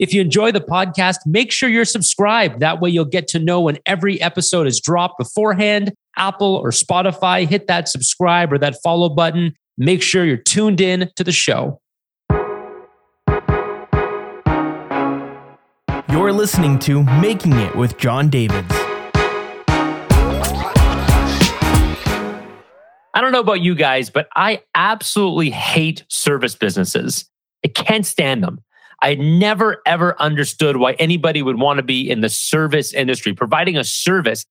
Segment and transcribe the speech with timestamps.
[0.00, 2.60] If you enjoy the podcast, make sure you're subscribed.
[2.60, 5.92] That way, you'll get to know when every episode is dropped beforehand.
[6.16, 9.52] Apple or Spotify, hit that subscribe or that follow button.
[9.76, 11.82] Make sure you're tuned in to the show.
[16.10, 18.72] You're listening to Making It with Jon Davids.
[23.12, 27.26] I don't know about you guys, but I absolutely hate service businesses.
[27.62, 28.60] I can't stand them.
[29.02, 33.76] I never ever understood why anybody would want to be in the service industry, providing
[33.76, 34.44] a service.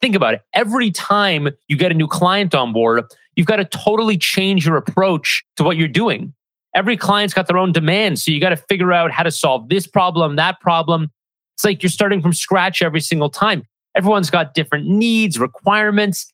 [0.00, 0.42] Think about it.
[0.54, 3.04] Every time you get a new client on board,
[3.36, 6.32] you've got to totally change your approach to what you're doing.
[6.74, 8.24] Every client's got their own demands.
[8.24, 11.10] So you got to figure out how to solve this problem, that problem.
[11.56, 13.64] It's like you're starting from scratch every single time.
[13.94, 16.32] Everyone's got different needs, requirements.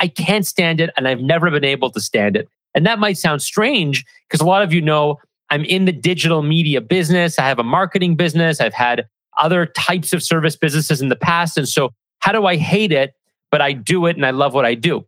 [0.00, 2.48] I can't stand it, and I've never been able to stand it.
[2.74, 6.42] And that might sound strange because a lot of you know I'm in the digital
[6.42, 7.38] media business.
[7.38, 8.60] I have a marketing business.
[8.60, 9.06] I've had
[9.38, 11.56] other types of service businesses in the past.
[11.58, 13.12] And so, how do I hate it,
[13.50, 15.06] but I do it and I love what I do?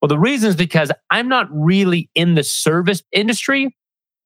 [0.00, 3.76] Well, the reason is because I'm not really in the service industry.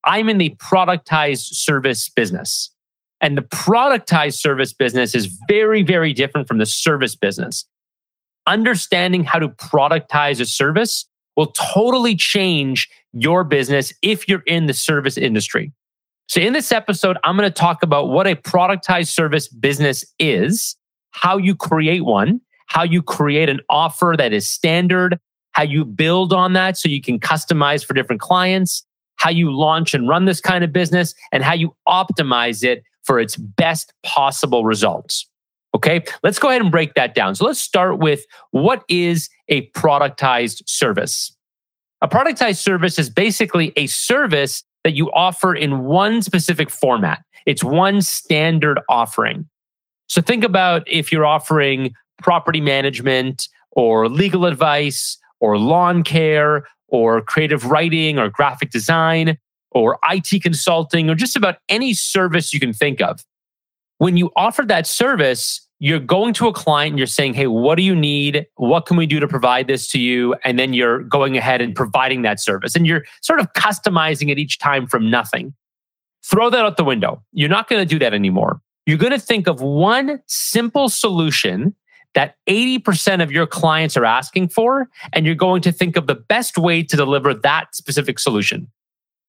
[0.05, 2.71] I'm in the productized service business.
[3.21, 7.65] And the productized service business is very, very different from the service business.
[8.47, 14.75] Understanding how to productize a service will totally change your business if you're in the
[14.75, 15.73] service industry.
[16.29, 20.77] So, in this episode, I'm going to talk about what a productized service business is,
[21.11, 25.19] how you create one, how you create an offer that is standard,
[25.53, 28.85] how you build on that so you can customize for different clients,
[29.17, 33.21] how you launch and run this kind of business, and how you optimize it for
[33.21, 35.27] its best possible results.
[35.75, 37.35] Okay, let's go ahead and break that down.
[37.35, 41.35] So let's start with what is a productized service?
[42.03, 47.23] A productized service is basically a service that you offer in one specific format.
[47.47, 49.49] It's one standard offering.
[50.09, 57.23] So think about if you're offering property management or legal advice or lawn care or
[57.23, 59.39] creative writing or graphic design
[59.71, 63.25] or IT consulting or just about any service you can think of.
[64.03, 67.77] When you offer that service, you're going to a client and you're saying, Hey, what
[67.77, 68.49] do you need?
[68.57, 70.35] What can we do to provide this to you?
[70.43, 72.75] And then you're going ahead and providing that service.
[72.75, 75.55] And you're sort of customizing it each time from nothing.
[76.25, 77.23] Throw that out the window.
[77.31, 78.61] You're not going to do that anymore.
[78.87, 81.73] You're going to think of one simple solution
[82.15, 86.17] that 80% of your clients are asking for, and you're going to think of the
[86.17, 88.67] best way to deliver that specific solution.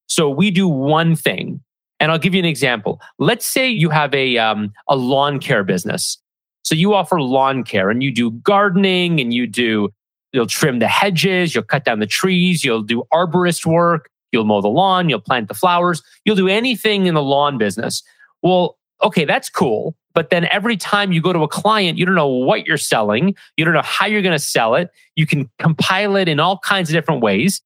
[0.08, 1.62] So we do one thing.
[2.04, 3.00] And I'll give you an example.
[3.18, 6.18] Let's say you have a, um, a lawn care business.
[6.64, 9.88] So you offer lawn care and you do gardening and you do,
[10.34, 14.60] you'll trim the hedges, you'll cut down the trees, you'll do arborist work, you'll mow
[14.60, 18.04] the lawn, you'll plant the flowers, you'll do anything in the lawn business.
[18.42, 19.96] Well, okay, that's cool.
[20.14, 23.34] But then every time you go to a client, you don't know what you're selling.
[23.56, 24.90] You don't know how you're going to sell it.
[25.16, 27.62] You can compile it in all kinds of different ways.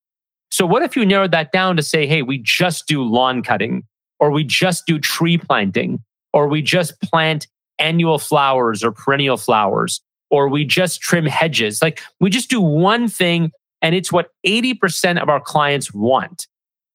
[0.51, 3.83] So, what if you narrowed that down to say, hey, we just do lawn cutting,
[4.19, 5.99] or we just do tree planting,
[6.33, 7.47] or we just plant
[7.79, 11.81] annual flowers or perennial flowers, or we just trim hedges?
[11.81, 13.51] Like, we just do one thing,
[13.81, 16.47] and it's what 80% of our clients want.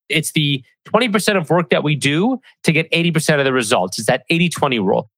[0.08, 3.98] It's the 20% of work that we do to get 80% of the results.
[3.98, 5.08] It's that 80 20 rule.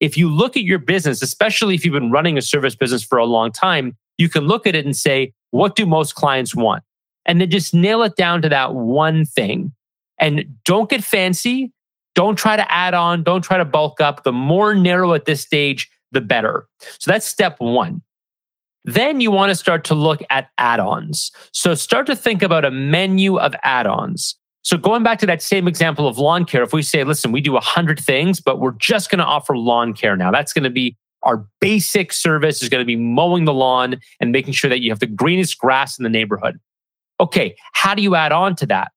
[0.00, 3.18] If you look at your business, especially if you've been running a service business for
[3.18, 6.82] a long time, you can look at it and say, what do most clients want?
[7.26, 9.72] and then just nail it down to that one thing.
[10.24, 11.70] And don't get fancy.
[12.14, 13.22] Don't try to add on.
[13.22, 14.24] Don't try to bulk up.
[14.24, 16.66] The more narrow at this stage, the better.
[16.98, 18.00] So that's step one.
[18.86, 21.30] Then you want to start to look at add ons.
[21.52, 24.34] So start to think about a menu of add ons.
[24.62, 27.42] So going back to that same example of lawn care, if we say, listen, we
[27.42, 30.70] do 100 things, but we're just going to offer lawn care now, that's going to
[30.70, 34.80] be our basic service is going to be mowing the lawn and making sure that
[34.80, 36.58] you have the greenest grass in the neighborhood.
[37.20, 38.90] Okay, how do you add on to that?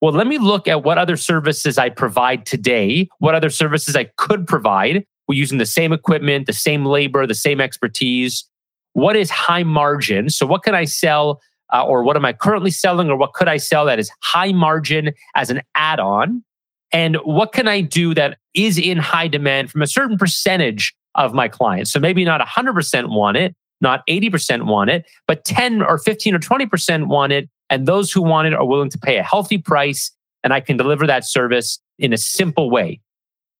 [0.00, 4.04] Well, let me look at what other services I provide today, what other services I
[4.16, 5.04] could provide.
[5.26, 8.48] We're using the same equipment, the same labor, the same expertise.
[8.92, 10.30] What is high margin?
[10.30, 11.40] So, what can I sell,
[11.72, 14.52] uh, or what am I currently selling, or what could I sell that is high
[14.52, 16.44] margin as an add on?
[16.92, 21.34] And what can I do that is in high demand from a certain percentage of
[21.34, 21.90] my clients?
[21.90, 26.38] So, maybe not 100% want it, not 80% want it, but 10 or 15 or
[26.38, 30.10] 20% want it and those who want it are willing to pay a healthy price,
[30.42, 33.00] and I can deliver that service in a simple way.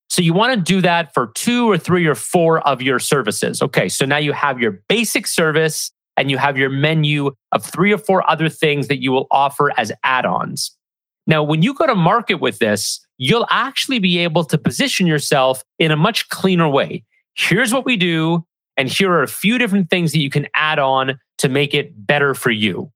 [0.08, 3.60] So you want to do that for two or three or four of your services.
[3.60, 7.92] Okay, so now you have your basic service and you have your menu of three
[7.92, 10.74] or four other things that you will offer as add ons.
[11.26, 15.62] Now, when you go to market with this, you'll actually be able to position yourself
[15.78, 17.04] in a much cleaner way.
[17.34, 18.44] Here's what we do,
[18.76, 22.06] and here are a few different things that you can add on to make it
[22.06, 22.90] better for you.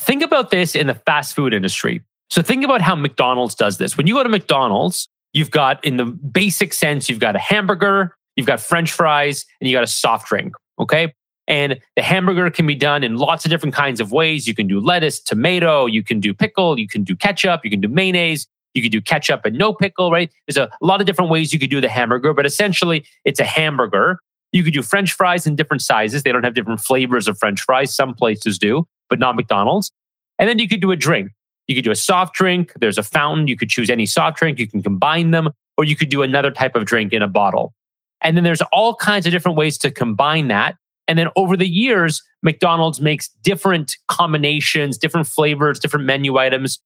[0.00, 2.02] Think about this in the fast food industry.
[2.30, 3.98] So think about how McDonald's does this.
[3.98, 8.16] When you go to McDonald's, you've got, in the basic sense, you've got a hamburger,
[8.34, 10.54] you've got French fries, and you got a soft drink.
[10.78, 11.12] Okay.
[11.46, 14.46] And the hamburger can be done in lots of different kinds of ways.
[14.46, 17.80] You can do lettuce, tomato, you can do pickle, you can do ketchup, you can
[17.80, 20.30] do mayonnaise, you can do ketchup and no pickle, right?
[20.46, 23.44] There's a lot of different ways you could do the hamburger, but essentially it's a
[23.44, 24.20] hamburger.
[24.52, 26.22] You could do French fries in different sizes.
[26.22, 27.94] They don't have different flavors of French fries.
[27.94, 29.92] Some places do, but not McDonald's.
[30.38, 31.32] And then you could do a drink.
[31.66, 32.72] You could do a soft drink.
[32.80, 33.46] There's a fountain.
[33.46, 34.58] You could choose any soft drink.
[34.58, 37.74] You can combine them, or you could do another type of drink in a bottle.
[38.22, 40.76] And then there's all kinds of different ways to combine that.
[41.06, 46.80] And then over the years, McDonald's makes different combinations, different flavors, different menu items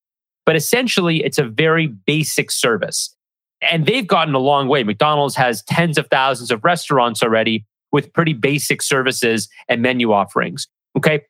[0.46, 3.14] but essentially, it's a very basic service.
[3.60, 4.84] And they've gotten a long way.
[4.84, 10.66] McDonald's has tens of thousands of restaurants already with pretty basic services and menu offerings.
[10.96, 11.22] Okay.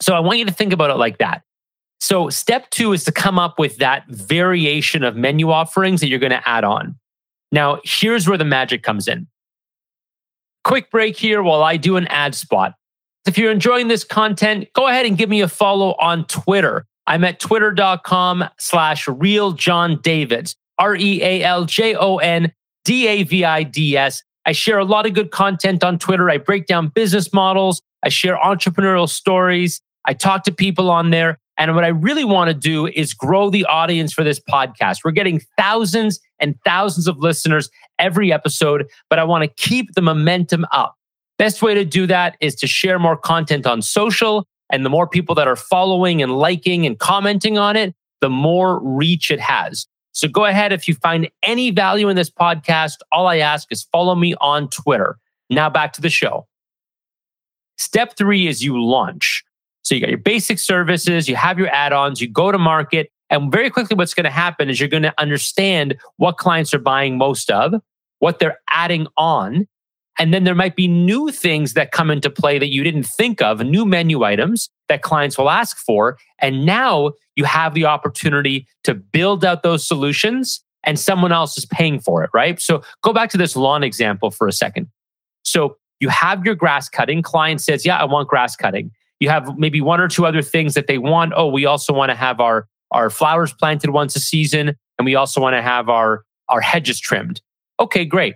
[0.00, 1.42] So I want you to think about it like that.
[2.00, 6.18] So step two is to come up with that variation of menu offerings that you're
[6.18, 6.98] going to add on.
[7.52, 9.26] Now, here's where the magic comes in.
[10.64, 12.74] Quick break here while I do an ad spot.
[13.26, 17.24] If you're enjoying this content, go ahead and give me a follow on Twitter I'm
[17.24, 19.56] at twitter.com slash real
[20.78, 22.52] R E A L J O N
[22.84, 24.22] D A V I D S.
[24.46, 26.30] I share a lot of good content on Twitter.
[26.30, 27.80] I break down business models.
[28.02, 29.80] I share entrepreneurial stories.
[30.04, 31.38] I talk to people on there.
[31.56, 34.98] And what I really want to do is grow the audience for this podcast.
[35.04, 40.02] We're getting thousands and thousands of listeners every episode, but I want to keep the
[40.02, 40.96] momentum up.
[41.38, 45.06] Best way to do that is to share more content on social and the more
[45.06, 49.86] people that are following and liking and commenting on it, the more reach it has.
[50.12, 50.72] So go ahead.
[50.72, 54.68] If you find any value in this podcast, all I ask is follow me on
[54.70, 55.18] Twitter.
[55.50, 56.46] Now back to the show.
[57.78, 59.43] Step three is you launch.
[59.84, 63.10] So you got your basic services, you have your add ons, you go to market.
[63.30, 66.78] And very quickly, what's going to happen is you're going to understand what clients are
[66.78, 67.74] buying most of,
[68.18, 69.66] what they're adding on,
[70.18, 73.42] and then there might be new things that come into play that you didn't think
[73.42, 76.18] of, new menu items that clients will ask for.
[76.38, 81.66] And now you have the opportunity to build out those solutions and someone else is
[81.66, 82.60] paying for it, right?
[82.60, 84.88] So go back to this lawn example for a second.
[85.42, 87.22] So you have your grass cutting.
[87.22, 88.90] Client says, Yeah, I want grass cutting.
[89.20, 91.32] You have maybe one or two other things that they want.
[91.36, 95.14] Oh, we also want to have our, our flowers planted once a season, and we
[95.14, 97.40] also want to have our, our hedges trimmed.
[97.80, 98.34] Okay, great.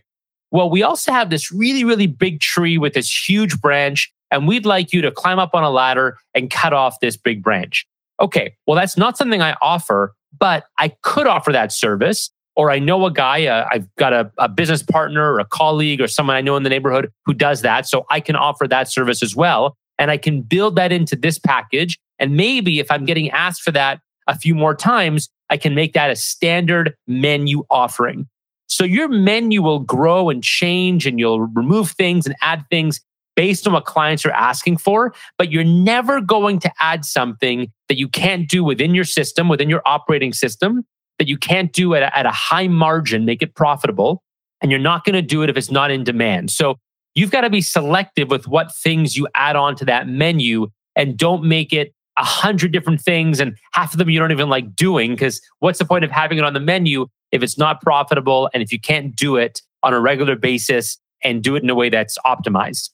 [0.51, 4.67] Well, we also have this really, really big tree with this huge branch, and we'd
[4.67, 7.87] like you to climb up on a ladder and cut off this big branch.
[8.21, 12.31] Okay, well, that's not something I offer, but I could offer that service.
[12.57, 16.01] Or I know a guy, uh, I've got a, a business partner or a colleague
[16.01, 17.87] or someone I know in the neighborhood who does that.
[17.87, 19.77] So I can offer that service as well.
[19.99, 21.99] And I can build that into this package.
[22.19, 25.95] And maybe if I'm getting asked for that a few more times, I can make
[25.95, 28.29] that a standard menu offering.
[28.69, 33.01] So your menu will grow and change and you'll remove things and add things
[33.35, 37.97] based on what clients are asking for, but you're never going to add something that
[37.97, 40.85] you can't do within your system, within your operating system,
[41.21, 44.23] that you can't do at a, at a high margin, make it profitable.
[44.61, 46.51] And you're not going to do it if it's not in demand.
[46.51, 46.79] So
[47.19, 51.17] you've got to be selective with what things you add on to that menu and
[51.17, 54.75] don't make it a hundred different things and half of them you don't even like
[54.75, 58.49] doing because what's the point of having it on the menu if it's not profitable
[58.55, 61.75] and if you can't do it on a regular basis and do it in a
[61.75, 62.91] way that's optimized.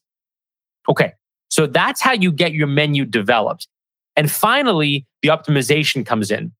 [0.89, 1.13] Okay.
[1.49, 3.69] So that's how you get your menu developed.
[4.17, 6.53] And finally, the optimization comes in.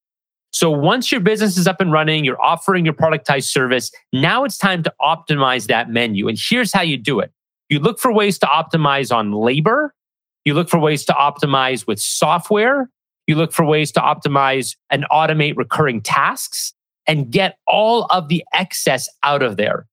[0.51, 4.57] So once your business is up and running, you're offering your productized service, now it's
[4.57, 6.29] time to optimize that menu.
[6.29, 7.33] And here's how you do it.
[7.69, 9.95] You look for ways to optimize on labor.
[10.45, 12.91] You look for ways to optimize with software.
[13.27, 16.75] You look for ways to optimize and automate recurring tasks
[17.07, 19.87] and get all of the excess out of there.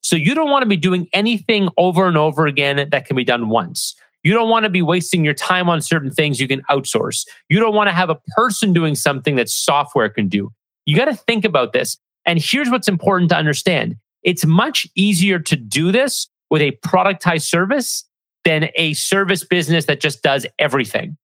[0.00, 3.24] So you don't want to be doing anything over and over again that can be
[3.24, 3.94] done once.
[4.24, 7.26] You don't want to be wasting your time on certain things you can outsource.
[7.48, 10.52] You don't want to have a person doing something that software can do.
[10.86, 11.98] You got to think about this.
[12.24, 17.48] And here's what's important to understand it's much easier to do this with a productized
[17.48, 18.04] service
[18.44, 21.16] than a service business that just does everything.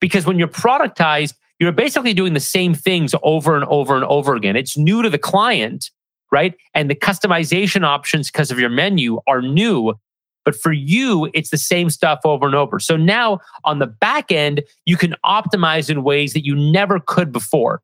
[0.00, 4.36] Because when you're productized, you're basically doing the same things over and over and over
[4.36, 4.54] again.
[4.54, 5.90] It's new to the client,
[6.30, 6.54] right?
[6.72, 9.94] And the customization options because of your menu are new.
[10.44, 12.78] But for you, it's the same stuff over and over.
[12.78, 17.32] So now on the back end, you can optimize in ways that you never could
[17.32, 17.82] before.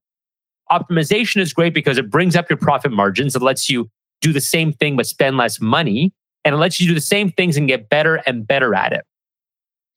[0.71, 3.35] Optimization is great because it brings up your profit margins.
[3.35, 3.91] It lets you
[4.21, 6.13] do the same thing but spend less money.
[6.45, 9.05] And it lets you do the same things and get better and better at it.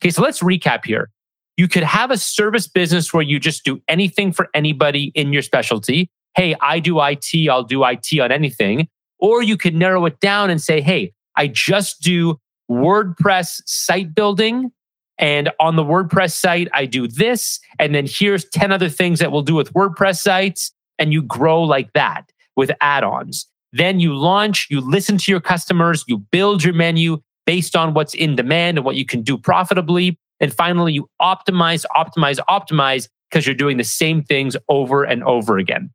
[0.01, 1.09] Okay, so let's recap here.
[1.57, 5.41] You could have a service business where you just do anything for anybody in your
[5.41, 6.09] specialty.
[6.35, 8.89] Hey, I do IT, I'll do IT on anything.
[9.19, 14.71] Or you could narrow it down and say, hey, I just do WordPress site building.
[15.17, 17.59] And on the WordPress site, I do this.
[17.79, 20.73] And then here's 10 other things that we'll do with WordPress sites.
[20.99, 23.47] And you grow like that with add ons.
[23.75, 28.13] Then you launch, you listen to your customers, you build your menu based on what's
[28.13, 30.17] in demand and what you can do profitably.
[30.39, 35.57] And finally, you optimize, optimize, optimize because you're doing the same things over and over
[35.57, 35.91] again.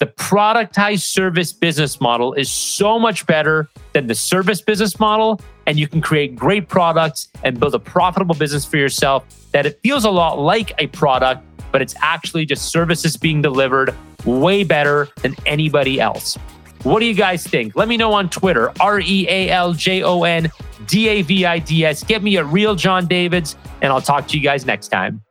[0.00, 5.40] The productized service business model is so much better than the service business model.
[5.66, 9.78] And you can create great products and build a profitable business for yourself that it
[9.80, 13.94] feels a lot like a product, but it's actually just services being delivered
[14.24, 16.36] way better than anybody else.
[16.86, 17.74] What do you guys think?
[17.74, 20.52] Let me know on Twitter, R E A L J O N
[20.86, 22.04] D A V I D S.
[22.04, 25.25] Get me a real Jon Davids, and I'll talk to you guys next time.